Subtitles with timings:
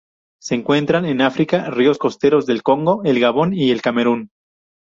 [0.41, 4.31] Se encuentran en África: ríos costeros del Congo, el Gabón y el Camerún.